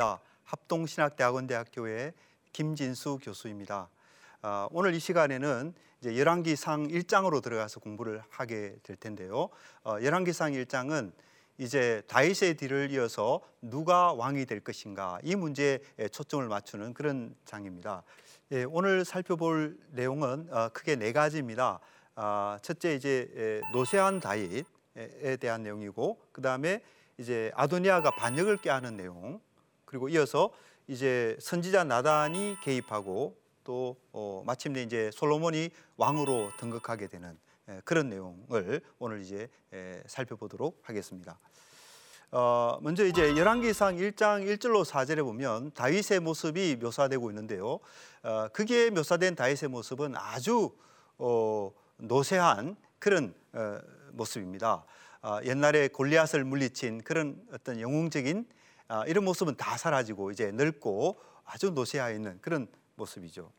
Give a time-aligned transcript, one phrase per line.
[0.00, 0.20] 반갑습니다.
[0.44, 2.14] 합동신학대학원대학교의
[2.52, 3.88] 김진수 교수입니다.
[4.40, 9.50] 아, 오늘 이 시간에는 이제 열왕기상 1장으로 들어가서 공부를 하게 될 텐데요.
[9.84, 11.12] 어, 열왕기상 1장은
[11.58, 15.78] 이제 다윗의 뒤를 이어서 누가 왕이 될 것인가 이 문제에
[16.10, 18.02] 초점을 맞추는 그런 장입니다.
[18.52, 21.78] 예, 오늘 살펴볼 내용은 어, 크게 네 가지입니다.
[22.14, 26.82] 아, 첫째 이제 에, 노세한 다윗에 대한 내용이고 그 다음에
[27.18, 29.40] 이제 아도니아가 반역을 깨하는 내용
[29.90, 30.52] 그리고 이어서
[30.86, 37.36] 이제 선지자 나단이 개입하고 또 어, 마침내 이제 솔로몬이 왕으로 등극하게 되는
[37.68, 41.40] 에, 그런 내용을 오늘 이제 에, 살펴보도록 하겠습니다.
[42.30, 47.80] 어, 먼저 이제 열왕기상 1장 1절로 4절에 보면 다윗의 모습이 묘사되고 있는데요.
[48.22, 50.70] 어, 그게 묘사된 다윗의 모습은 아주
[51.18, 53.80] 어, 노쇠한 그런 어,
[54.12, 54.84] 모습입니다.
[55.22, 58.59] 어, 옛날에 골리앗을 물리친 그런 어떤 영웅적인 어,
[59.06, 63.50] 이런 모습은 다 사라지고 이제 늙고 아주 노쇠하 있는 그런 모습이죠.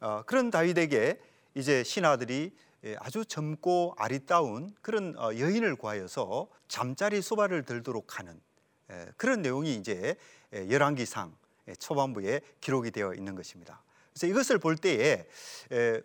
[0.00, 1.20] 어, 그런 다윗에게
[1.54, 2.52] 이제 신하들이
[2.84, 8.40] 예, 아주 젊고 아리따운 그런 어, 여인을 구하여서 잠자리 수발을 들도록 하는
[8.90, 10.16] 예, 그런 내용이 이제
[10.52, 11.34] 예, 열왕기상
[11.78, 13.82] 초반부에 기록이 되어 있는 것입니다.
[14.10, 15.26] 그래서 이것을 볼 때에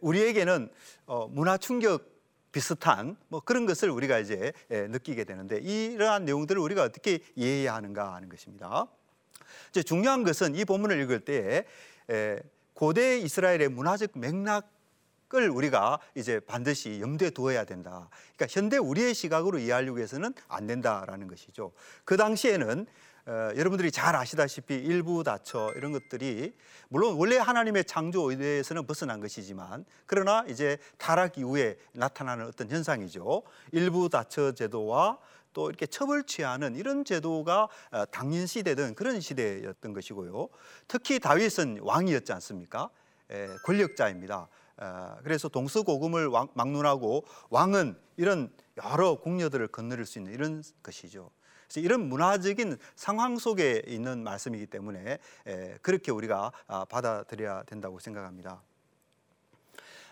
[0.01, 0.71] 우리에게는
[1.07, 2.16] 어, 문화 충격
[2.51, 8.29] 비슷한 뭐 그런 것을 우리가 이제 느끼게 되는데 이러한 내용들을 우리가 어떻게 이해해야 하는가 하는
[8.29, 8.87] 것입니다.
[9.69, 11.65] 이제 중요한 것은 이 본문을 읽을 때
[12.73, 14.77] 고대 이스라엘의 문화적 맥락
[15.35, 18.07] 을 우리가 이제 반드시 염두에 두어야 된다.
[18.37, 21.73] 그러니까 현대 우리의 시각으로 이해하려고 해서는 안 된다라는 것이죠.
[22.05, 22.85] 그 당시에는
[23.27, 26.55] 어, 여러분들이 잘 아시다시피 일부 다처 이런 것들이
[26.87, 33.43] 물론 원래 하나님의 창조 의대에서는 벗어난 것이지만 그러나 이제 타락 이후에 나타나는 어떤 현상이죠.
[33.73, 35.17] 일부 다처 제도와
[35.51, 40.47] 또 이렇게 처벌 취하는 이런 제도가 어, 당연 시대든 그런 시대였던 것이고요.
[40.87, 42.89] 특히 다윗은 왕이었지 않습니까?
[43.29, 44.47] 에, 권력자입니다.
[44.77, 48.53] 어, 그래서 동서고금을 막론하고 왕은 이런
[48.85, 51.29] 여러 궁녀들을 건너릴 수 있는 이런 것이죠.
[51.67, 55.19] 그래서 이런 문화적인 상황 속에 있는 말씀이기 때문에
[55.81, 58.61] 그렇게 우리가 아, 받아들여야 된다고 생각합니다.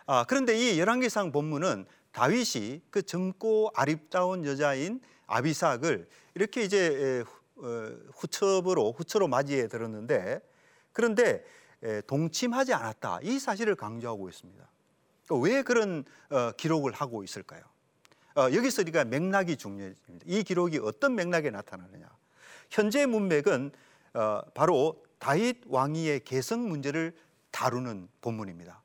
[0.06, 7.24] 아, 그런데 이 열왕기상 본문은 다윗이 그 젊고 아립다운 여자인 아비삭을 이렇게 이제
[7.58, 10.42] 어, 후첩으로 후처로 맞이해 들었는데
[10.92, 11.44] 그런데
[12.08, 14.70] 동침하지 않았다 이 사실을 강조하고 있습니다.
[15.42, 17.64] 왜 그런 어, 기록을 하고 있을까요?
[18.36, 20.26] 어, 여기서 우리가 맥락이 중요해집니다.
[20.28, 22.10] 이 기록이 어떤 맥락에 나타나느냐?
[22.70, 23.72] 현재 문맥은
[24.14, 27.16] 어, 바로 다윗 왕위의 개성 문제를
[27.52, 28.82] 다루는 본문입니다.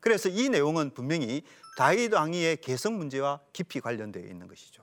[0.00, 1.42] 그래서 이 내용은 분명히
[1.76, 4.82] 다윗 왕위의 개성 문제와 깊이 관련되어 있는 것이죠.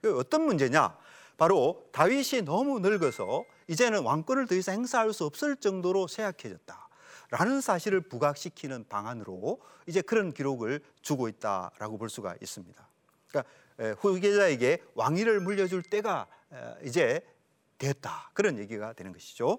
[0.00, 0.96] 그 어떤 문제냐?
[1.36, 6.88] 바로 다윗이 너무 늙어서 이제는 왕권을 더 이상 행사할 수 없을 정도로 쇠약해졌다.
[7.30, 12.85] 라는 사실을 부각시키는 방안으로 이제 그런 기록을 주고 있다라고 볼 수가 있습니다.
[13.28, 13.50] 그러니까
[13.98, 16.26] 후계자에게 왕위를 물려줄 때가
[16.82, 17.20] 이제
[17.78, 18.30] 됐다.
[18.34, 19.58] 그런 얘기가 되는 것이죠.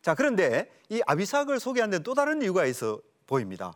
[0.00, 3.72] 자, 그런데 이 아비삭을 소개한 데는 또 다른 이유가 있어 보입니다.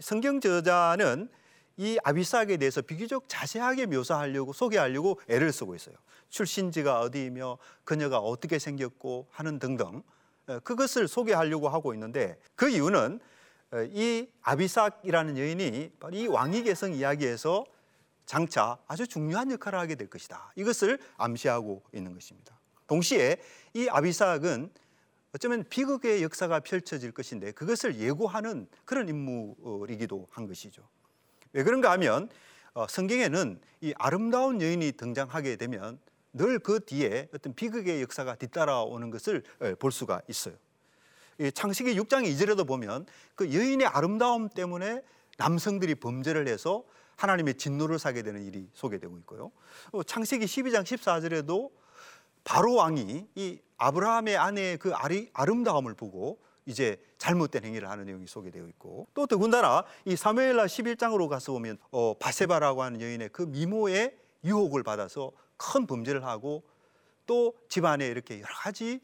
[0.00, 1.28] 성경 저자는
[1.76, 5.94] 이 아비삭에 대해서 비교적 자세하게 묘사하려고 소개하려고 애를 쓰고 있어요.
[6.28, 10.02] 출신지가 어디이며 그녀가 어떻게 생겼고 하는 등등
[10.64, 13.20] 그것을 소개하려고 하고 있는데 그 이유는
[13.90, 17.64] 이 아비삭이라는 여인이 이 왕위계성 이야기에서
[18.30, 20.52] 장차 아주 중요한 역할을 하게 될 것이다.
[20.54, 22.56] 이것을 암시하고 있는 것입니다.
[22.86, 23.42] 동시에
[23.74, 24.70] 이 아비삭은
[25.34, 30.88] 어쩌면 비극의 역사가 펼쳐질 것인데 그것을 예고하는 그런 인물이기도 한 것이죠.
[31.52, 32.28] 왜 그런가 하면
[32.72, 35.98] 어, 성경에는 이 아름다운 여인이 등장하게 되면
[36.32, 39.42] 늘 그 뒤에 어떤 비극의 역사가 뒤따라오는 것을
[39.80, 40.54] 볼 수가 있어요.
[41.54, 45.02] 창세기 6장 2절에도 보면 그 여인의 아름다움 때문에
[45.36, 46.84] 남성들이 범죄를 해서
[47.20, 49.52] 하나님의 진노를 사게 되는 일이 소개되고 있고요.
[49.92, 51.70] 어, 창세기 12장 14절에도
[52.44, 54.92] 바로 왕이 이 아브라함의 아내의 그
[55.34, 61.52] 아름다움을 보고 이제 잘못된 행위를 하는 내용이 소개되어 있고 또 더군다나 이 사무엘라 11장으로 가서
[61.52, 66.62] 보면 어, 바세바라고 하는 여인의 그 미모의 유혹을 받아서 큰 범죄를 하고
[67.26, 69.00] 또 집안에 이렇게 여러 가지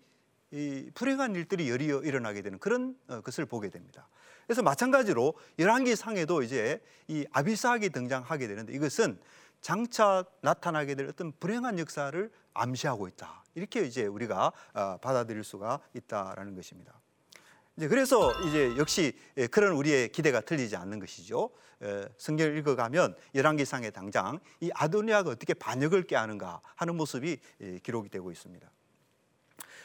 [0.53, 4.09] 이 불행한 일들이 여리어 일어나게 되는 그런 어, 것을 보게 됩니다.
[4.47, 9.19] 그래서 마찬가지로 열왕기 상에도 이제 이 아비삭이 등장하게 되는데 이것은
[9.61, 13.45] 장차 나타나게 될 어떤 불행한 역사를 암시하고 있다.
[13.55, 17.01] 이렇게 이제 우리가 어, 받아들일 수가 있다라는 것입니다.
[17.77, 21.51] 이제 그래서 이제 역시 예, 그런 우리의 기대가 틀리지 않는 것이죠.
[22.17, 28.71] 성경을 읽어가면 열왕기상에 당장 이 아도니아가 어떻게 반역을 깨하는가 하는 모습이 예, 기록이 되고 있습니다.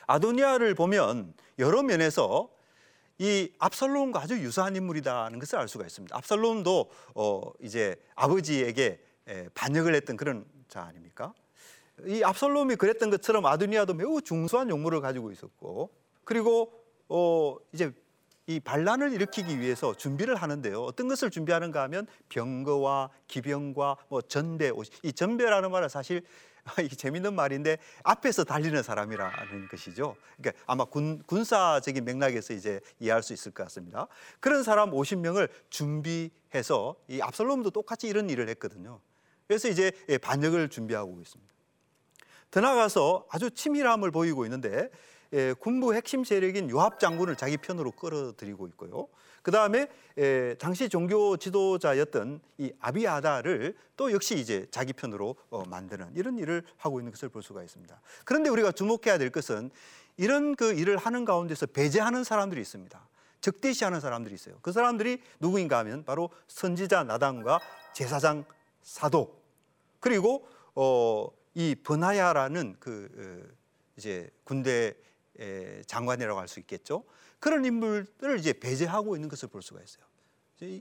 [0.07, 2.49] 아도니아를 보면 여러 면에서
[3.21, 6.17] 이 압살롬과 아주 유사한 인물이다는 것을 알 수가 있습니다.
[6.17, 8.99] 압살롬도 어 이제 아버지에게
[9.53, 11.31] 반역을 했던 그런 자 아닙니까?
[12.07, 15.91] 이 압살롬이 그랬던 것처럼 아도니아도 매우 중수한 용모를 가지고 있었고
[16.23, 16.73] 그리고
[17.09, 17.93] 어 이제
[18.47, 20.81] 이 반란을 일으키기 위해서 준비를 하는데요.
[20.83, 24.71] 어떤 것을 준비하는가 하면 병거와 기병과 뭐 전대,
[25.03, 26.23] 이 전배라는 말은 사실
[26.83, 30.15] 이 재밌는 말인데 앞에서 달리는 사람이라는 것이죠.
[30.37, 34.07] 그러니까 아마 군, 군사적인 맥락에서 이제 이해할 수 있을 것 같습니다.
[34.39, 38.99] 그런 사람 50명을 준비해서 이 압살롬도 똑같이 이런 일을 했거든요.
[39.47, 41.53] 그래서 이제 예, 반역을 준비하고 있습니다.
[42.51, 44.89] 더 나가서 아주 치밀함을 보이고 있는데
[45.33, 49.07] 예, 군부 핵심 세력인 요압 장군을 자기 편으로 끌어들이고 있고요.
[49.41, 49.87] 그 다음에
[50.59, 56.99] 당시 종교 지도자였던 이 아비아다를 또 역시 이제 자기 편으로 어, 만드는 이런 일을 하고
[56.99, 57.99] 있는 것을 볼 수가 있습니다.
[58.25, 59.71] 그런데 우리가 주목해야 될 것은
[60.17, 63.07] 이런 그 일을 하는 가운데서 배제하는 사람들이 있습니다.
[63.41, 64.59] 적대시하는 사람들이 있어요.
[64.61, 67.59] 그 사람들이 누구인가 하면 바로 선지자 나단과
[67.93, 68.45] 제사장
[68.83, 69.41] 사독
[69.99, 73.55] 그리고 어, 이 버나야라는 그 어,
[73.97, 74.93] 이제 군대
[75.87, 77.03] 장관이라고 할 수 있겠죠.
[77.41, 80.05] 그런 인물들을 이제 배제하고 있는 것을 볼 수가 있어요.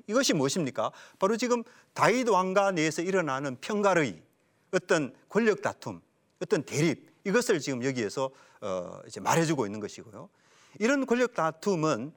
[0.07, 0.93] 이것이 무엇입니까?
[1.19, 1.65] 바로 지금
[1.95, 4.23] 다윗 왕가 내에서 일어나는 평가의
[4.71, 6.01] 어떤 권력 다툼,
[6.41, 8.31] 어떤 대립 이것을 지금 여기에서
[8.61, 10.29] 어 이제 말해주고 있는 것이고요.
[10.79, 12.13] 이런 권력 다툼은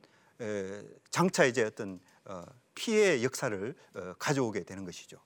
[1.10, 2.44] 장차 이제 어떤 어,
[2.76, 5.18] 피해 역사를 어, 가져오게 되는 것이죠.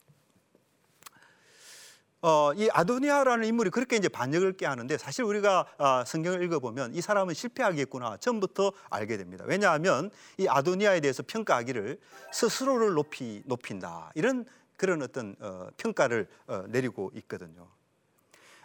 [2.22, 7.34] 어, 이 아도니아라는 인물이 그렇게 이제 반역을 깨하는데 사실 우리가 아, 성경을 읽어보면 이 사람은
[7.34, 9.46] 실패하겠구나 처음부터 알게 됩니다.
[9.48, 12.00] 왜냐하면 이 아도니아에 대해서 평가하기를
[12.34, 14.46] 스스로를 높이 높인다 이런
[14.78, 17.68] 그런 어떤 어, 평가를 어, 내리고 있거든요.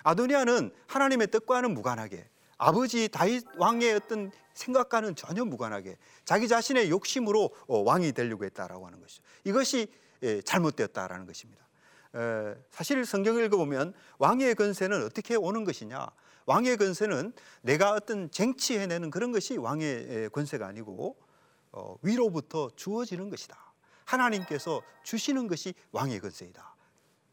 [0.02, 7.78] 아도니아는 하나님의 뜻과는 무관하게 아버지 다윗 왕의 어떤 생각과는 전혀 무관하게 자기 자신의 욕심으로 어,
[7.78, 9.22] 왕이 되려고 했다라고 하는 것이죠.
[9.44, 9.88] 이것이
[10.22, 11.66] 예, 잘못되었다라는 것입니다.
[12.70, 16.06] 사실 성경을 읽어보면 왕의 권세는 어떻게 오는 것이냐?
[16.46, 17.32] 왕의 권세는
[17.62, 21.16] 내가 어떤 쟁취해내는 그런 것이 왕의 권세가 아니고
[21.72, 23.56] 어, 위로부터 주어지는 것이다.
[24.04, 26.76] 하나님께서 주시는 것이 왕의 권세이다.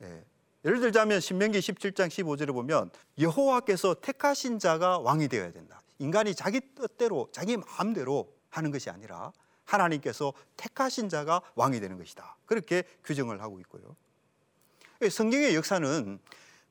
[0.03, 0.23] 예.
[0.65, 5.81] 예를 들자면 신명기 17장 15절에 보면 여호와께서 택하신 자가 왕이 되어야 된다.
[5.99, 9.31] 인간이 자기 뜻대로 자기 마음대로 하는 것이 아니라
[9.65, 12.37] 하나님께서 택하신 자가 왕이 되는 것이다.
[12.45, 13.95] 그렇게 규정을 하고 있고요.
[15.07, 16.19] 성경의 역사는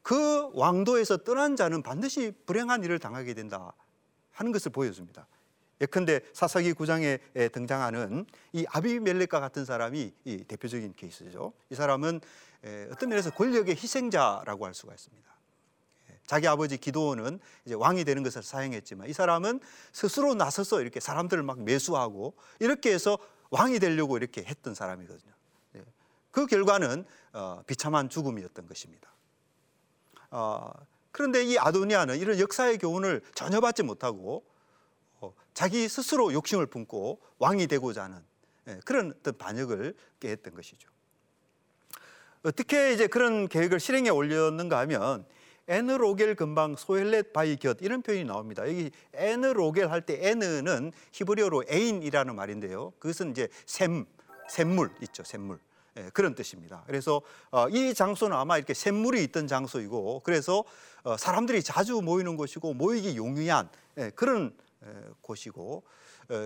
[0.02, 3.72] 그 왕도에서 떠난 자는 반드시 불행한 일을 당하게 된다
[4.32, 5.26] 하는 것을 보여줍니다.
[5.80, 11.52] 예컨대 사사기 9장에 등장하는 이 아비멜렉과 같은 사람이 이 대표적인 케이스죠.
[11.70, 12.20] 이 사람은
[12.90, 15.28] 어떤 면에서 권력의 희생자라고 할 수가 있습니다.
[16.26, 19.60] 자기 아버지 기도원은 이제 왕이 되는 것을 사용했지만 이 사람은
[19.92, 23.16] 스스로 나서서 이렇게 사람들을 막 매수하고 이렇게 해서
[23.50, 25.32] 왕이 되려고 이렇게 했던 사람이거든요.
[26.38, 29.12] 그 결과는 어, 비참한 죽음이었던 것입니다.
[30.30, 30.70] 어,
[31.10, 34.44] 그런데 이 아도니아는 이런 역사의 교훈을 전혀 받지 못하고
[35.20, 38.22] 어, 자기 스스로 욕심을 품고 왕이 되고자 하는
[38.68, 40.88] 예, 그런 어떤 반역을 깨했던 것이죠.
[42.44, 45.26] 어떻게 이제 그런 계획을 실행에 올렸는가 하면
[45.66, 48.62] 에느로겔 근방 소헬렛 바위 곁 이런 표현이 나옵니다.
[48.68, 52.92] 여기 에느로겔 할 때 에느는 히브리어로 에인이라는 말인데요.
[53.00, 54.06] 그것은 이제 샘,
[54.48, 55.58] 샘물 있죠, 샘물.
[55.98, 56.84] 예, 그런 뜻입니다.
[56.86, 60.64] 그래서 어, 이 장소는 아마 이렇게 샘물이 있던 장소이고 그래서
[61.02, 64.56] 어, 사람들이 자주 모이는 곳이고 모이기 용이한 예, 그런
[65.22, 65.82] 곳이고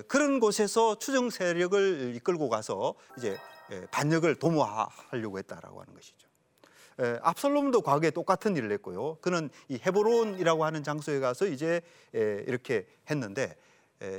[0.09, 3.37] 그런 곳에서 추종 세력을 이끌고 가서 이제
[3.91, 6.29] 반역을 도모하려고 했다라고 하는 것이죠.
[7.21, 9.19] 압살롬도 과거에 똑같은 일을 했고요.
[9.21, 11.83] 그는 이 헤브론이라고 하는 장소에 가서 이제
[12.13, 13.55] 이렇게 했는데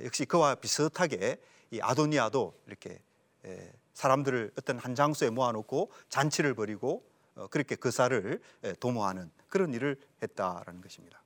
[0.04, 3.02] 역시 그와 비슷하게 이 아도니아도 이렇게
[3.94, 7.04] 사람들을 어떤 한 장소에 모아놓고 잔치를 벌이고
[7.36, 8.40] 어, 그렇게 그사를
[8.80, 11.24] 도모하는 그런 일을 했다라는 것입니다.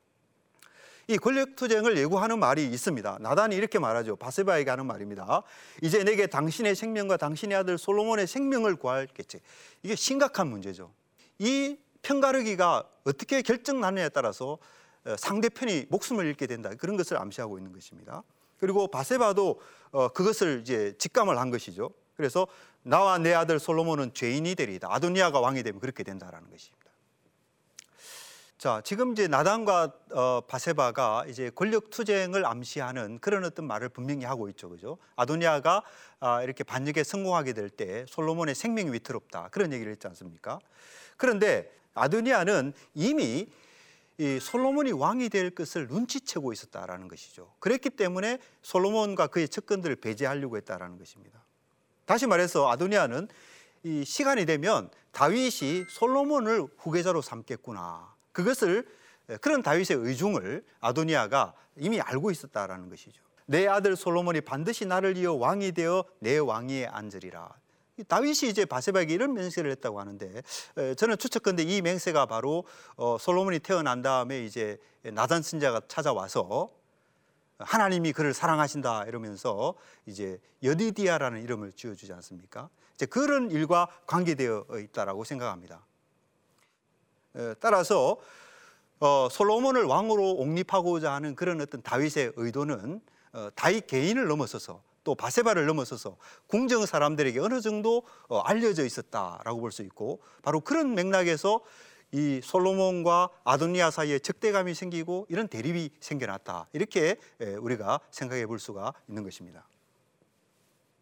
[1.09, 3.19] 이 권력 투쟁을 예고하는 말이 있습니다.
[3.21, 4.17] 나단이 이렇게 말하죠.
[4.17, 5.43] 바세바에게 하는 말입니다.
[5.81, 9.39] 이제 내게 당신의 생명과 당신의 아들 솔로몬의 생명을 구할겠지.
[9.83, 10.91] 이게 심각한 문제죠.
[11.39, 14.57] 이 편가르기가 어떻게 결정나느냐에 따라서
[15.05, 16.71] 어, 상대편이 목숨을 잃게 된다.
[16.77, 18.23] 그런 것을 암시하고 있는 것입니다.
[18.59, 21.91] 그리고 바세바도 어, 그것을 이제 직감을 한 것이죠.
[22.17, 22.47] 그래서
[22.83, 24.91] 나와 내 아들 솔로몬은 죄인이 되리다.
[24.91, 26.87] 아도니아가 왕이 되면 그렇게 된다라는 것입니다.
[28.57, 34.49] 자, 지금 이제 나단과 어, 바세바가 이제 권력 투쟁을 암시하는 그런 어떤 말을 분명히 하고
[34.49, 34.97] 있죠, 그죠?
[35.15, 35.83] 아도니아가
[36.19, 40.59] 아, 이렇게 반역에 성공하게 될 때 솔로몬의 생명이 위태롭다 그런 얘기를 했지 않습니까?
[41.17, 43.47] 그런데 아도니아는 이미
[44.17, 47.53] 이 솔로몬이 왕이 될 것을 눈치채고 있었다라는 것이죠.
[47.59, 51.43] 그랬기 때문에 솔로몬과 그의 측근들을 배제하려고 했다라는 것입니다.
[52.07, 53.27] 다시 말해서 아도니아는
[53.83, 58.15] 이 시간이 되면 다윗이 솔로몬을 후계자로 삼겠구나.
[58.31, 58.87] 그것을
[59.41, 63.21] 그런 다윗의 의중을 아도니아가 이미 알고 있었다라는 것이죠.
[63.45, 67.53] 내 아들 솔로몬이 반드시 나를 이어 왕이 되어 내 왕위에 앉으리라.
[68.07, 70.41] 다윗이 이제 바세바에게 이런 맹세를 했다고 하는데
[70.95, 72.63] 저는 추측컨대 이 맹세가 바로
[72.95, 76.69] 어, 솔로몬이 태어난 다음에 이제 나단 선자가 찾아와서
[77.59, 82.69] 하나님이 그를 사랑하신다 이러면서 이제 여디디아라는 이름을 지어주지 않습니까?
[82.95, 85.85] 이제 그런 일과 관계되어 있다라고 생각합니다.
[87.59, 88.17] 따라서
[88.99, 92.99] 어, 솔로몬을 왕으로 옹립하고자 하는 그런 어떤 다윗의 의도는
[93.33, 99.71] 어, 다윗 개인을 넘어서서 또 바세바를 넘어서서 궁정 사람들에게 어느 정도 어, 알려져 있었다라고 볼
[99.71, 101.61] 수 있고 바로 그런 맥락에서
[102.11, 107.17] 이 솔로몬과 아도니아 사이에 적대감이 생기고 이런 대립이 생겨났다 이렇게
[107.59, 109.67] 우리가 생각해 볼 수가 있는 것입니다.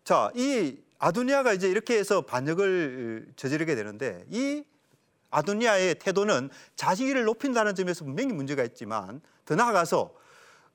[0.03, 4.63] 자, 이 아도니아가 이제 이렇게 해서 반역을 저지르게 되는데 이
[5.29, 10.13] 아도니아의 태도는 자기를 높인다는 점에서 분명히 문제가 있지만 더 나아가서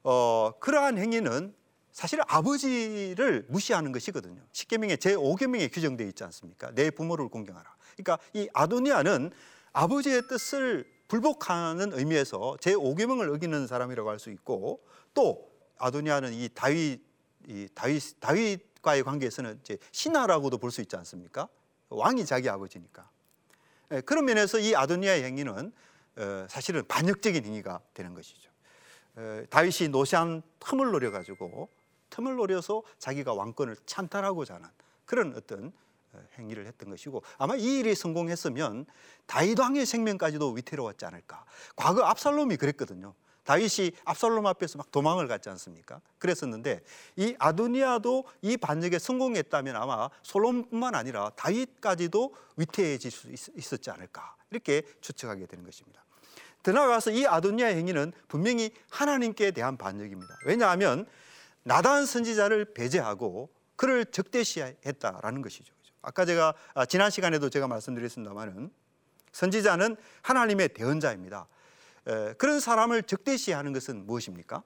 [0.02, 1.54] 어, 그러한 행위는
[1.92, 4.40] 사실 아버지를 무시하는 것이거든요.
[4.52, 6.70] 십계명의 제5계명에 규정되어 있지 않습니까?
[6.74, 7.74] 내 부모를 공경하라.
[7.96, 9.30] 그러니까 이 아도니아는
[9.72, 14.80] 아버지의 뜻을 불복하는 의미에서 제5계명을 어기는 사람이라고 할 수 있고
[15.14, 17.00] 또 아도니아는 이 다윗
[17.48, 21.48] 이 다윗 다윗과의 관계에서는 이제 신하라고도 볼 수 있지 않습니까?
[21.88, 23.08] 왕이 자기 아버지니까.
[23.92, 25.72] 예, 그런 면에서 이 아도니아의 행위는
[26.16, 28.50] 어, 사실은 반역적인 행위가 되는 것이죠.
[29.16, 31.68] 어, 다윗이 노시한 틈을 노려가지고
[32.10, 34.68] 틈을 노려서 자기가 왕권을 찬탈하고자 하는
[35.06, 35.72] 그런 어떤 어,
[36.38, 38.86] 행위를 했던 것이고 아마 이 일이 성공했으면
[39.26, 41.44] 다윗 왕의 생명까지도 위태로웠지 않을까.
[41.76, 43.14] 과거 압살롬이 그랬거든요.
[43.44, 46.00] 다윗이 압살롬 앞에서 막 도망을 갔지 않습니까?
[46.18, 46.82] 그랬었는데
[47.16, 55.46] 이 아도니아도 이 반역에 성공했다면 아마 솔롬뿐만 아니라 다윗까지도 위태해질 수 있었지 않을까 이렇게 추측하게
[55.46, 56.04] 되는 것입니다.
[56.62, 60.38] 더 나아가서 이 아도니아의 행위는 분명히 하나님께 대한 반역입니다.
[60.44, 61.06] 왜냐하면
[61.62, 65.72] 나단 선지자를 배제하고 그를 적대시했다라는 것이죠.
[66.02, 68.70] 아까 제가 아, 지난 시간에도 제가 말씀드렸습니다만은
[69.32, 71.46] 선지자는 하나님의 대언자입니다.
[72.38, 74.62] 그런 사람을 적대시하는 것은 무엇입니까?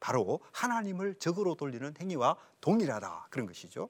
[0.00, 3.88] 바로 하나님을 적으로 돌리는 행위와 동일하다 그런 것이죠.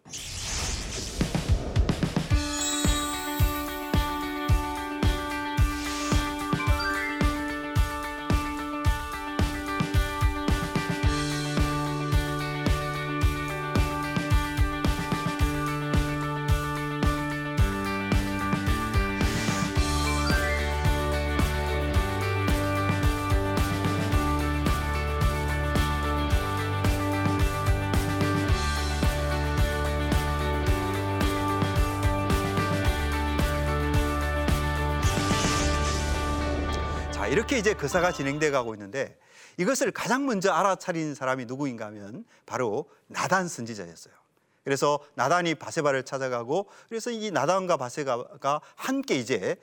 [37.34, 39.18] 이렇게 이제 거사가 진행돼 가고 있는데
[39.56, 44.14] 이것을 가장 먼저 알아차린 사람이 누구인가 하면 바로 나단 선지자였어요.
[44.62, 49.56] 그래서 나단이 바세바를 찾아가고 그래서 이 나단과 바세바가 함께 이제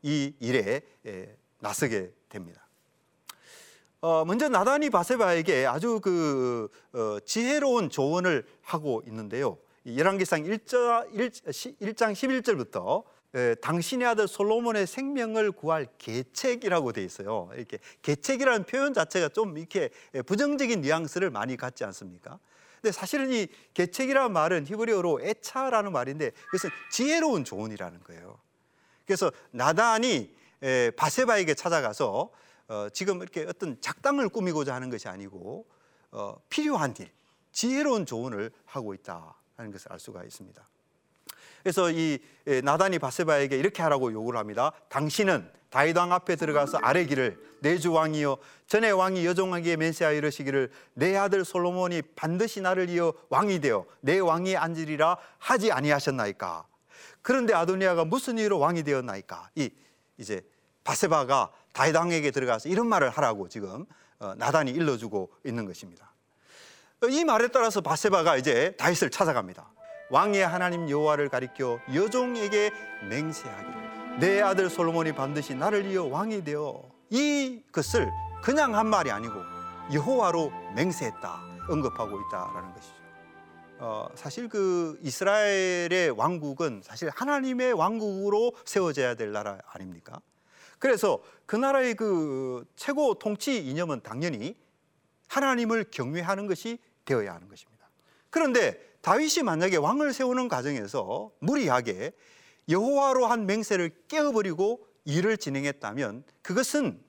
[0.00, 0.80] 이 일에
[1.58, 2.66] 나서게 됩니다.
[4.00, 9.58] 어, 먼저 나단이 바세바에게 아주 그 어, 지혜로운 조언을 하고 있는데요.
[9.86, 11.12] 열왕기상 1장
[12.14, 13.17] 11절부터 에,
[13.60, 17.50] 당신의 아들 솔로몬의 생명을 구할 계책이라고 돼 있어요.
[17.54, 19.90] 이렇게 계책이라는 표현 자체가 좀 이렇게
[20.26, 22.38] 부정적인 뉘앙스를 많이 갖지 않습니까?
[22.80, 28.38] 근데 사실은 이 계책이라는 말은 히브리어로 에차라는 말인데 그것은 지혜로운 조언이라는 거예요.
[29.04, 32.30] 그래서 나단이 에, 바세바에게 찾아가서
[32.68, 35.66] 어, 지금 이렇게 어떤 작당을 꾸미고자 하는 것이 아니고
[36.10, 37.10] 어, 필요한 일,
[37.52, 40.66] 지혜로운 조언을 하고 있다는 것을 알 수가 있습니다.
[41.62, 42.18] 그래서 이
[42.64, 44.72] 나단이 바세바에게 이렇게 하라고 요구를 합니다.
[44.88, 51.44] 당신은 다윗 왕 앞에 들어가서 아뢰기를 내주 왕이여 전에 왕이 여종에게 맹세하여 이르시기를 내 아들
[51.44, 56.64] 솔로몬이 반드시 나를 이어 왕이 되어 내 왕이 앉으리라 하지 아니하셨나이까.
[57.20, 59.50] 그런데 아도니아가 무슨 이유로 왕이 되었나이까.
[59.56, 59.70] 이
[60.16, 60.42] 이제
[60.84, 63.84] 바세바가 다윗 왕에게 들어가서 이런 말을 하라고 지금
[64.20, 66.12] 어, 나단이 일러주고 있는 것입니다.
[67.08, 69.70] 이 말에 따라서 바세바가 이제 다윗을 찾아갑니다.
[70.10, 72.70] 왕의 하나님 여호와를 가리켜 여종에게
[73.08, 78.10] 맹세하기를 내 아들 솔로몬이 반드시 나를 이어 왕이 되어 이 것을
[78.42, 79.34] 그냥 한 말이 아니고
[79.92, 82.94] 여호와로 맹세했다 언급하고 있다라는 것이죠.
[83.80, 90.20] 어, 사실 그 이스라엘의 왕국은 사실 하나님의 왕국으로 세워져야 될 나라 아닙니까?
[90.78, 94.56] 그래서 그 나라의 그 최고 통치 이념은 당연히
[95.28, 97.88] 하나님을 경외하는 것이 되어야 하는 것입니다.
[98.30, 102.12] 그런데 다윗이 만약에 왕을 세우는 과정에서 무리하게
[102.68, 107.02] 여호와로 한 맹세를 깨어버리고 일을 진행했다면 그것은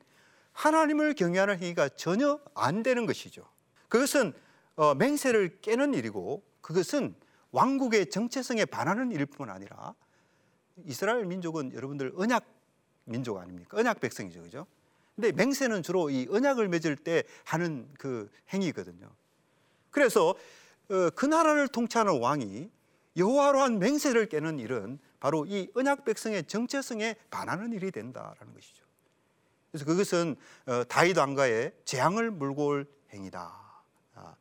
[0.54, 3.46] 하나님을 경외하는 행위가 전혀 안 되는 것이죠.
[3.88, 4.34] 그것은
[4.76, 7.16] 어, 맹세를 깨는 일이고 그것은
[7.52, 9.96] 왕국의 정체성에 반하는 일일 뿐 아니라
[10.86, 12.46] 이스라엘 민족은 여러분들 언약
[13.06, 13.78] 민족 아닙니까?
[13.78, 14.42] 언약 백성이죠.
[14.44, 14.68] 그죠?
[15.16, 19.10] 근데 맹세는 주로 이 언약을 맺을 때 하는 그 행위거든요.
[19.92, 20.36] 그래서 어,
[21.16, 22.70] 그 나라를 통치하는 왕이
[23.16, 28.84] 여호와로 한 맹세를 깨는 일은 바로 이 언약 백성의 정체성에 반하는 일이 된다라는 것이죠.
[29.72, 33.54] 그래서 그것은 어, 다윗 왕가의 재앙을 물고 올 행위다.
[34.16, 34.36] 아,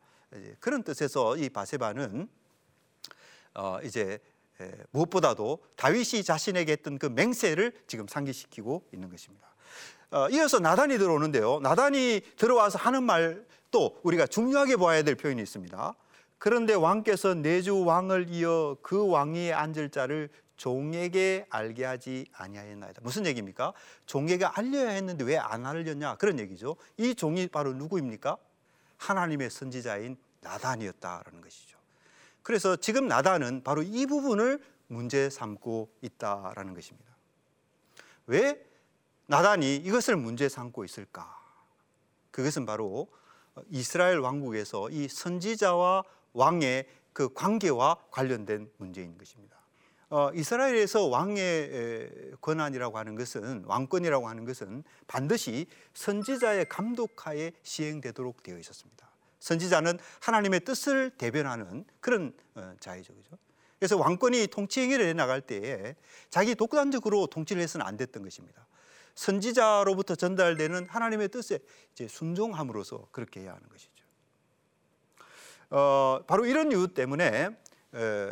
[0.59, 2.27] 그런 뜻에서 이 바세바는
[3.55, 4.19] 어, 이제
[4.91, 9.47] 무엇보다도 다윗이 자신에게 했던 그 맹세를 지금 상기시키고 있는 것입니다.
[10.11, 11.59] 어, 이어서 나단이 들어오는데요.
[11.59, 15.95] 나단이 들어와서 하는 말도 우리가 중요하게 봐야 될 표현이 있습니다.
[16.39, 23.01] 그런데 왕께서 내주 왕을 이어 그 왕위에 앉을 자를 종에게 알게 하지 아니하였나이다.
[23.01, 23.73] 무슨 얘기입니까?
[24.05, 26.15] 종에게 알려야 했는데 왜 안 알렸냐?
[26.15, 26.75] 그런 얘기죠.
[26.97, 28.37] 이 종이 바로 누구입니까?
[28.97, 31.77] 하나님의 선지자인 나단이었다라는 것이죠.
[32.41, 37.09] 그래서 지금 나단은 바로 이 부분을 문제 삼고 있다라는 것입니다.
[38.27, 38.65] 왜
[39.27, 41.37] 나단이 이것을 문제 삼고 있을까?
[42.31, 43.07] 그것은 바로
[43.69, 49.59] 이스라엘 왕국에서 이 선지자와 왕의 그 관계와 관련된 문제인 것입니다.
[50.09, 59.09] 어, 이스라엘에서 왕의 권한이라고 하는 것은 왕권이라고 하는 것은 반드시 선지자의 감독하에 시행되도록 되어 있었습니다.
[59.39, 63.13] 선지자는 하나님의 뜻을 대변하는 그런 어, 자이죠?
[63.77, 65.95] 그래서 왕권이 통치 행위를 해 나갈 때에
[66.29, 68.67] 자기 독단적으로 통치를 해서는 안 됐던 것입니다.
[69.15, 71.59] 선지자로부터 전달되는 하나님의 뜻에
[71.93, 73.98] 이제 순종함으로써 그렇게 해야 하는 것이죠.
[75.69, 77.49] 어, 바로 이런 이유 때문에
[77.95, 78.31] 에,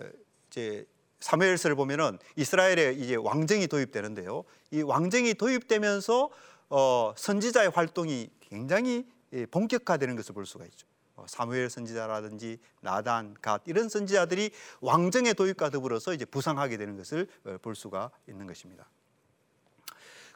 [0.49, 0.85] 이제
[1.19, 4.43] 사무엘서를 보면은 이스라엘에 이제 왕정이 도입되는데요.
[4.71, 6.29] 이 왕정이 도입되면서
[6.69, 10.87] 어, 선지자의 활동이 굉장히 예, 본격화되는 것을 볼 수가 있죠.
[11.15, 17.57] 어, 사무엘 선지자라든지 나단, 갓 이런 선지자들이 왕정의 도입과 더불어서 이제 부상하게 되는 것을 어,
[17.61, 18.89] 볼 수가 있는 것입니다.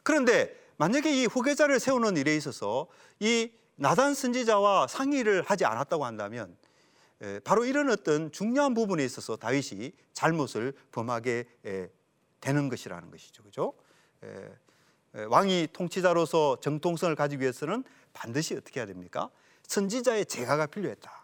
[0.02, 2.88] 그런데 만약에 이 후계자를 세우는 일에 있어서
[3.20, 6.56] 이 나단 선지자와 상의를 하지 않았다고 한다면
[7.44, 11.46] 바로 이런 어떤 중요한 부분에 있어서 다윗이 잘못을 범하게
[12.40, 13.42] 되는 것이라는 것이죠.
[13.42, 13.74] 그죠?
[15.28, 19.30] 왕이 통치자로서 정통성을 가지기 위해서는 반드시 어떻게 해야 됩니까?
[19.68, 21.22] 선지자의 제가가 필요했다.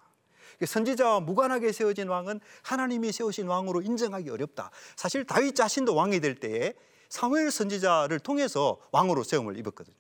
[0.64, 4.70] 선지자와 무관하게 세워진 왕은 하나님이 세우신 왕으로 인정하기 어렵다.
[4.96, 6.74] 사실 다윗 자신도 왕이 될 때에
[7.08, 9.96] 사무엘 선지자를 통해서 왕으로 세움을 입었거든요.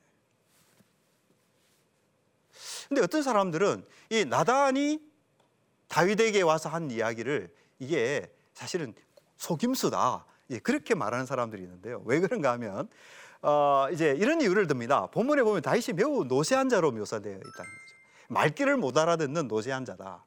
[2.88, 5.07] 근데 어떤 사람들은 이 나단이
[5.88, 8.94] 다윗에게 와서 한 이야기를 이게 사실은
[9.36, 10.24] 속임수다.
[10.50, 12.02] 예, 그렇게 말하는 사람들이 있는데요.
[12.04, 12.88] 왜 그런가 하면
[13.42, 15.06] 어, 이제 이런 이유를 듭니다.
[15.06, 17.94] 본문에 보면 다윗이 매우 노쇠한 자로 묘사되어 있다는 거죠.
[18.28, 20.24] 말귀를 못 알아듣는 노쇠한 자다.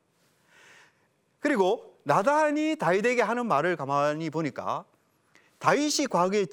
[1.40, 4.86] 그리고 나단이 다윗에게 하는 말을 가만히 보니까
[5.60, 6.46] 다윗이 과거에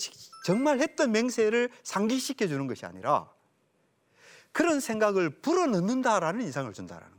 [0.45, 3.31] 정말 했던 맹세를 상기시켜 주는 것이 아니라
[4.53, 7.18] 그런 생각을 불어넣는다라는 인상을 준다라는.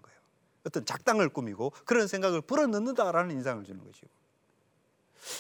[0.70, 4.08] 어떤 작당을 꾸미고 그런 생각을 불어넣는다라는 인상을 주는 것이고.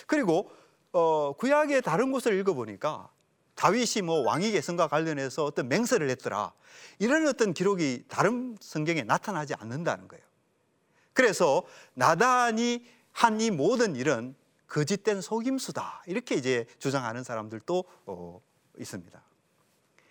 [0.08, 0.52] 그리고
[0.92, 3.10] 어, 구약의 다른 곳을 읽어보니까
[3.56, 6.54] 다윗이 뭐 왕위 계승과 관련해서 어떤 맹세를 했더라.
[6.98, 10.24] 이런 어떤 기록이 다른 성경에 나타나지 않는다는 거예요.
[11.13, 11.63] 그래서
[11.94, 14.36] 나단이 한 이 모든 일은
[14.68, 16.04] 거짓된 속임수다.
[16.08, 18.42] 이렇게 이제 주장하는 사람들도 어,
[18.78, 19.22] 있습니다.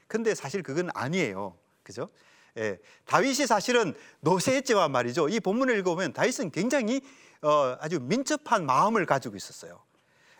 [0.06, 1.56] 근데 사실 그건 아니에요.
[1.82, 2.10] 그죠?
[2.56, 5.28] 예, 다윗이 사실은 노세했지만 말이죠.
[5.28, 7.00] 이 본문을 읽어보면 다윗은 굉장히
[7.42, 9.82] 어, 아주 민첩한 마음을 가지고 있었어요.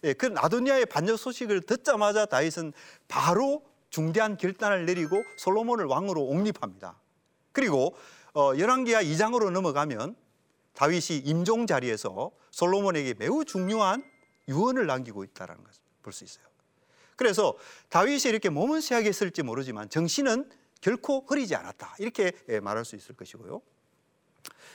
[0.05, 2.73] 예, 그 나도니아의 반역 소식을 듣자마자 다윗은
[3.07, 6.99] 바로 중대한 결단을 내리고 솔로몬을 왕으로 옹립합니다.
[7.53, 7.97] 그리고
[8.35, 10.16] 어, 열왕기하 2장으로 넘어가면
[10.75, 14.05] 다윗이 임종 자리에서 솔로몬에게 매우 중요한
[14.49, 16.44] 유언을 남기고 있다는 것을 볼 수 있어요.
[17.16, 17.57] 그래서
[17.88, 20.49] 다윗이 이렇게 몸은 쇠약했을지 모르지만 정신은
[20.81, 21.97] 결코 흐리지 않았다.
[21.99, 23.61] 이렇게 예, 말할 수 있을 것이고요.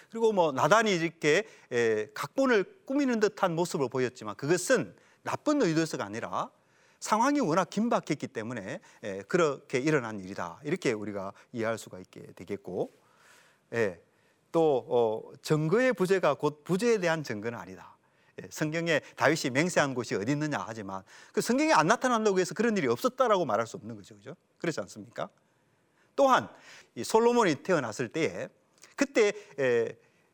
[0.10, 6.52] 그리고 뭐 나단이 이렇게 예, 각본을 꾸미는 듯한 모습을 보였지만 그것은 나쁜 의도에서가 아니라
[7.00, 10.60] 상황이 워낙 긴박했기 때문에 예, 그렇게 일어난 일이다.
[10.64, 12.92] 이렇게 우리가 이해할 수가 있게 되겠고
[14.52, 17.98] 또 어, 증거의 부재가 곧 부재에 대한 증거는 아니다.
[18.42, 22.88] 예, 성경에 다윗이 맹세한 곳이 어디 있느냐 하지만 그 성경에 안 나타난다고 해서 그런 일이
[22.88, 24.36] 없었다라고 말할 수 없는 거죠, 그죠?
[24.60, 25.30] 그렇지 않습니까?
[26.16, 26.50] 또한
[26.96, 28.50] 이 솔로몬이 태어났을 때에
[28.96, 29.34] 그때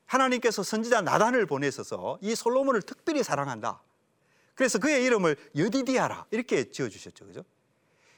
[0.06, 3.82] 하나님께서 선지자 나단을 보내셔서 이 솔로몬을 특별히 사랑한다.
[4.56, 7.46] 그래서 그의 이름을 여디디아라 이렇게 지어 주셨죠, 그죠?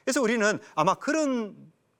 [0.03, 1.55] 그래서 우리는 아마 그런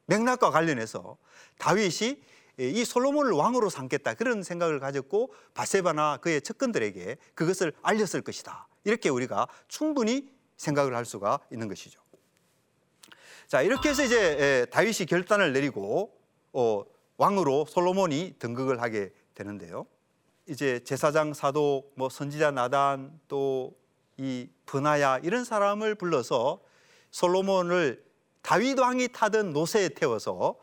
[0.08, 1.17] 맥락과 관련해서
[1.60, 2.24] 다윗이
[2.58, 8.67] 이 솔로몬을 왕으로 삼겠다 그런 생각을 가졌고 바세바나 그의 측근들에게 그것을 알렸을 것이다.
[8.84, 12.02] 이렇게 우리가 충분히 생각을 할 수가 있는 것이죠.
[13.52, 16.18] 자 이렇게 해서 이제 다윗이 결단을 내리고
[16.54, 16.86] 어,
[17.18, 19.86] 왕으로 솔로몬이 등극을 하게 되는데요.
[20.48, 26.62] 이제 제사장 사도 뭐 선지자 나단 또이 브나야 이런 사람을 불러서
[27.12, 28.02] 솔로몬을
[28.42, 30.56] 다윗 왕이 타던 노새에 태워서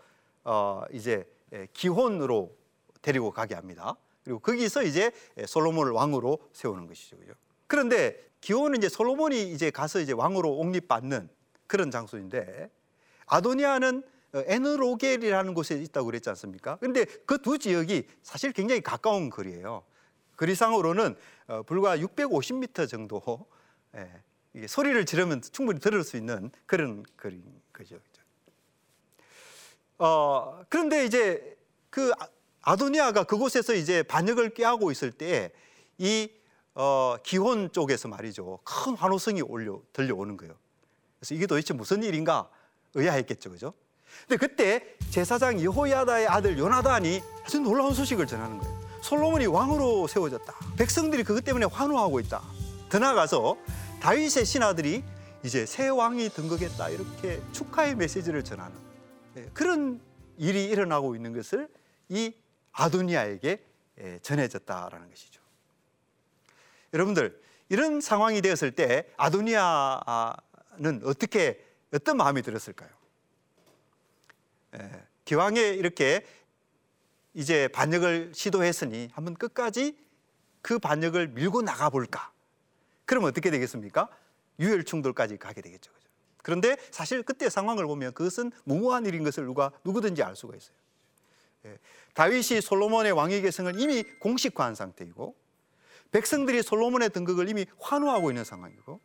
[0.45, 1.31] 어 이제
[1.75, 2.57] 기혼으로
[3.03, 3.97] 데리고 가게 합니다.
[4.25, 5.13] 그리고 거기서 이제
[5.47, 7.19] 솔로몬을 왕으로 세우는 것이죠.
[7.67, 11.29] 그런데 기혼은 이제 솔로몬이 이제 가서 이제 왕으로 옹립받는
[11.67, 12.71] 그런 장소인데
[13.29, 14.03] 아도니아는
[14.35, 16.77] 어, 에느로겔이라는 곳에 있다고 그랬지 않습니까?
[16.77, 19.85] 근데 그 두 지역이 사실 굉장히 가까운 거리예요.
[20.37, 21.17] 거리상으로는
[21.49, 23.47] 어, 불과 650m 정도
[23.95, 27.99] 예, 소리를 지르면 충분히 들을 수 있는 그런 거리인 거죠.
[29.99, 31.57] 어, 그런데 이제
[31.91, 32.29] 그 아,
[32.63, 35.53] 아도니아가 그곳에서 이제 반역을 꾀하고 있을 때
[35.99, 36.31] 이
[36.75, 38.61] 어, 기혼 쪽에서 말이죠.
[38.63, 40.55] 큰 환호성이 올려 들려오는 거예요.
[41.19, 42.49] 그래서 이게 도대체 무슨 일인가
[42.95, 43.75] 의아했겠죠, 그죠?
[44.27, 48.79] 근데 그때 제사장 여호야다의 아들 요나단이 아주 놀라운 소식을 전하는 거예요.
[49.03, 50.53] 솔로몬이 왕으로 세워졌다.
[50.77, 52.43] 백성들이 그것 때문에 환호하고 있다.
[52.89, 53.57] 더 나아가서
[54.01, 55.05] 다윗의 신하들이
[55.45, 58.77] 이제 새 왕이 등극했다 이렇게 축하의 메시지를 전하는
[59.37, 60.01] 예, 그런
[60.37, 61.69] 일이 일어나고 있는 것을
[62.09, 62.35] 이
[62.73, 63.65] 아도니아에게
[64.01, 65.41] 예, 전해졌다라는 것이죠.
[66.93, 72.91] 여러분들 이런 상황이 되었을 때 아도니아는 어떻게 어떤 마음이 들었을까요?
[74.75, 76.27] 예, 기왕에 이렇게
[77.35, 79.97] 이제 반역을 시도했으니 한번 끝까지
[80.61, 82.33] 그 반역을 밀고 나가 볼까?
[83.05, 84.09] 그럼 어떻게 되겠습니까?
[84.59, 85.93] 유혈 충돌까지 가게 되겠죠.
[86.43, 90.77] 그런데 사실 그때 상황을 보면 그것은 무모한 일인 것을 누가 누구든지 알 수가 있어요.
[91.67, 91.79] 예,
[92.15, 95.35] 다윗이 솔로몬의 왕위 계승을 이미 공식화한 상태이고
[96.11, 99.01] 백성들이 솔로몬의 등극을 이미 환호하고 있는 상황이고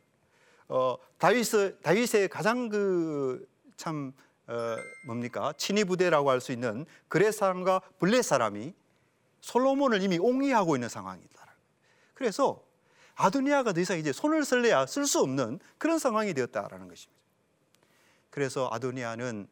[0.76, 1.46] 어, 다윗
[1.84, 4.12] 다윗의 가장 그참
[4.48, 8.74] 어, 뭡니까 친위 부대라고 할 수 있는 그렛 사람과 블렛 사람이
[9.42, 11.56] 솔로몬을 이미 옹이하고 있는 상황이다.
[12.16, 12.64] 그래서
[13.14, 17.22] 아도니아가 더 이상 이제 손을 쓸래야 쓸 수 없는 그런 상황이 되었다라는 것입니다.
[18.32, 19.48] 그래서 아도니아는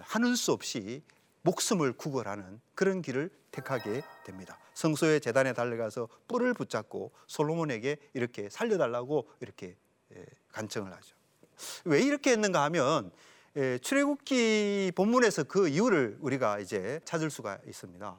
[0.00, 1.04] 하는 수 없이
[1.42, 4.58] 목숨을 구걸하는 그런 길을 택하게 됩니다.
[4.74, 9.76] 성소의 재단에 달려가서 뿔을 붙잡고 솔로몬에게 이렇게 살려달라고 이렇게
[10.52, 11.14] 간청을 하죠.
[11.84, 13.10] 왜 이렇게 했는가 하면
[13.82, 18.16] 출애굽기 본문에서 그 이유를 우리가 이제 찾을 수가 있습니다.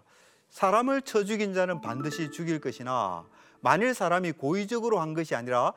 [0.50, 3.26] 사람을 쳐 죽인 자는 반드시 죽일 것이나
[3.62, 5.74] 만일 사람이 고의적으로 한 것이 아니라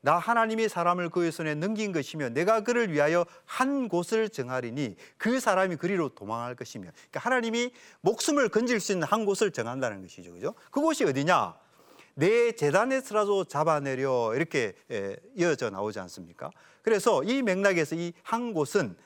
[0.00, 5.76] 나 하나님이 사람을 그의 손에 넘긴 것이며 내가 그를 위하여 한 곳을 정하리니 그 사람이
[5.76, 10.32] 그리로 도망할 것이며 그러니까 하나님이 목숨을 건질 수 있는 한 곳을 정한다는 것이죠.
[10.32, 10.54] 그죠?
[10.70, 11.54] 그곳이 어디냐?
[12.14, 14.74] 내 재단에서라도 잡아내려 이렇게
[15.36, 16.50] 이어져 나오지 않습니까?
[16.82, 18.96] 그래서 이 맥락에서 이 한 곳은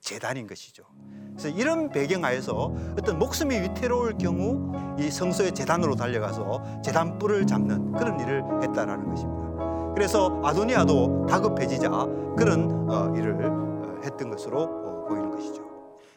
[0.00, 0.84] 재단인 것이죠.
[1.30, 8.18] 그래서 이런 배경하에서 어떤 목숨이 위태로울 경우 이 성소의 재단으로 달려가서 재단 뿔을 잡는 그런
[8.20, 9.92] 일을 했다라는 것입니다.
[9.94, 11.90] 그래서 아도니아도 다급해지자
[12.36, 15.66] 그런 어, 일을 어, 했던 것으로 어, 보이는 것이죠.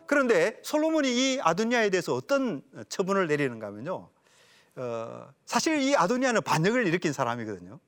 [0.05, 4.09] 그런데 솔로몬이 이 아도니아에 대해서 어떤 처분을 내리는가 하면요.
[5.45, 7.79] 사실 이 아도니아는 반역을 일으킨 사람이거든요.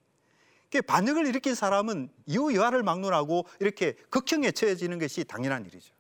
[0.88, 5.94] 반역을 일으킨 사람은 이후 여하를 막론하고 이렇게 극형에 처해지는 것이 당연한 일이죠.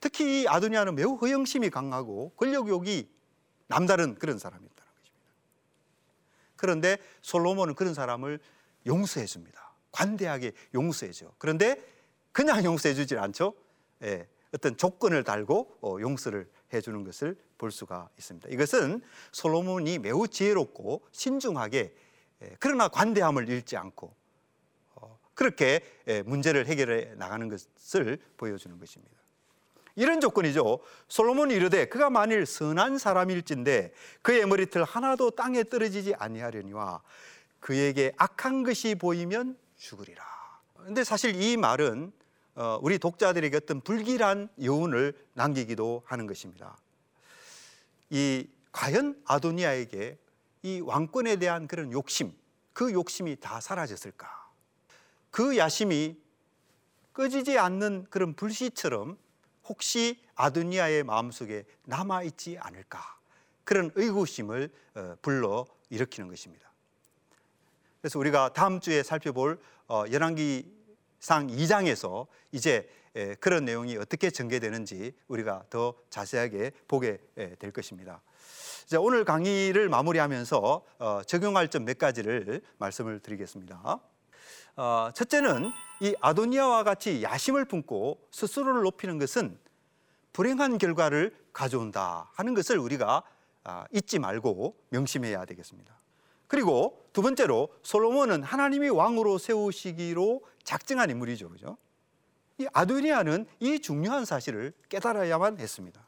[0.00, 3.08] 특히 아도니아는 매우 허영심이 강하고 권력욕이
[3.66, 5.32] 남다른 그런 사람이었다는 것입니다.
[6.56, 8.38] 그런데 솔로몬은 그런 사람을
[8.86, 9.74] 용서해 줍니다.
[9.90, 11.32] 관대하게 용서해 줘.
[11.38, 11.82] 그런데
[12.30, 13.54] 그냥 용서해 주질 않죠.
[14.02, 18.48] 예, 어떤 조건을 달고 어, 용서를 해 주는 것을 볼 수가 있습니다.
[18.50, 21.94] 이것은 솔로몬이 매우 지혜롭고 신중하게
[22.42, 24.14] 예, 그러나 관대함을 잃지 않고
[24.96, 29.12] 어, 그렇게 예, 문제를 해결해 나가는 것을 보여주는 것입니다.
[29.94, 30.80] 이런 조건이죠.
[31.08, 37.02] 솔로몬이 이르되 그가 만일 선한 사람일진데 그의 머리털 하나도 땅에 떨어지지 아니하려니와
[37.60, 40.24] 그에게 악한 것이 보이면 죽으리라.
[40.74, 42.20] 근데 사실 이 말은 어,
[42.80, 46.76] 우리 독자들에게 어떤 불길한 여운을 남기기도 하는 것입니다.
[48.10, 50.18] 이 과연 아도니아에게
[50.62, 52.32] 이 왕권에 대한 그런 욕심
[52.72, 54.50] 그 욕심이 다 사라졌을까?
[55.30, 56.20] 그 야심이
[57.12, 59.18] 꺼지지 않는 그런 불씨처럼
[59.64, 63.18] 혹시 아도니아의 마음속에 남아 있지 않을까?
[63.64, 66.70] 그런 의구심을 어, 불러 일으키는 것입니다.
[68.00, 70.81] 그래서 우리가 다음 주에 살펴볼 어, 열왕기
[71.22, 72.90] 상 2장에서 이제
[73.38, 77.18] 그런 내용이 어떻게 전개되는지 우리가 더 자세하게 보게
[77.60, 78.20] 될 것입니다.
[78.86, 84.00] 자, 오늘 강의를 마무리하면서 어, 적용할 점 몇 가지를 말씀을 드리겠습니다.
[84.74, 89.56] 어, 첫째는 이 아도니아와 같이 야심을 품고 스스로를 높이는 것은
[90.32, 93.22] 불행한 결과를 가져온다 하는 것을 우리가
[93.62, 95.94] 아, 잊지 말고 명심해야 되겠습니다.
[96.48, 101.48] 그리고 두 번째로 솔로몬은 하나님이 왕으로 세우시기로 작정한 인물이죠.
[101.48, 101.76] 그죠?
[102.58, 106.04] 이 아도니아는 이 중요한 사실을 깨달아야만 했습니다.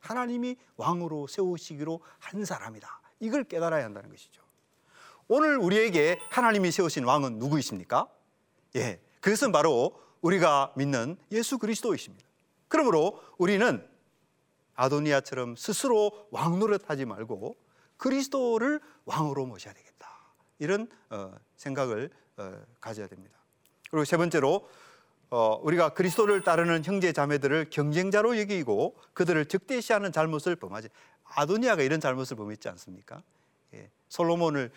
[0.00, 3.00] 하나님이 왕으로 세우시기로 한 사람이다.
[3.20, 4.42] 이걸 깨달아야 한다는 것이죠.
[5.28, 8.08] 오늘 우리에게 하나님이 세우신 왕은 누구이십니까?
[8.76, 12.26] 예, 그것은 바로 우리가 믿는 예수 그리스도이십니다.
[12.68, 13.86] 그러므로 우리는
[14.74, 17.56] 아도니아처럼 스스로 왕 노릇하지 말고
[17.96, 20.08] 그리스도를 왕으로 모셔야 되겠다.
[20.58, 22.23] 이런 어, 생각을 어,
[22.80, 23.38] 가져야 됩니다.
[23.90, 24.68] 그리고 세 번째로
[25.30, 30.88] 어, 우리가 그리스도를 따르는 형제 자매들을 경쟁자로 여기고 그들을 적대시하는 잘못을 범하지.
[31.24, 33.22] 아도니아가 이런 잘못을 범했지 않습니까?
[33.74, 34.70] 예, 솔로몬을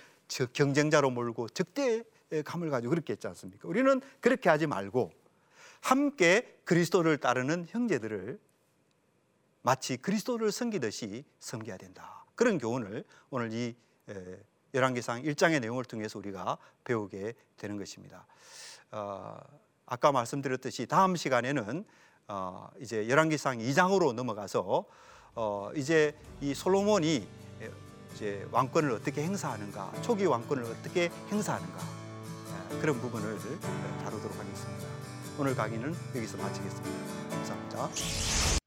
[0.54, 3.68] 경쟁자로 몰고 적대감을 가지고 그렇게 했지 않습니까?
[3.68, 5.12] 우리는 그렇게 하지 말고
[5.82, 8.40] 함께 그리스도를 따르는 형제들을
[9.62, 12.26] 마치 그리스도를 섬기듯이 섬겨야 된다.
[12.36, 13.76] 그런 교훈을 오늘 이
[14.78, 18.26] 열왕기상 1장의 내용을 통해서 우리가 배우게 되는 것입니다.
[18.92, 19.38] 어,
[19.86, 21.86] 아까 말씀드렸듯이 다음 시간에는
[22.30, 24.86] 어, 이제 열왕기상 2장으로 넘어가서
[25.36, 27.28] 어, 이제 이 솔로몬이
[28.14, 31.78] 이제 왕권을 어떻게 행사하는가, 초기 왕권을 어떻게 행사하는가
[32.82, 33.38] 그런 부분을
[34.04, 34.88] 다루도록 하겠습니다.
[35.38, 37.30] 오늘 강의는 여기서 마치겠습니다.
[37.30, 38.67] 감사합니다.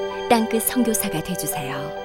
[0.31, 2.00] 땅끝 성교사가 되주세요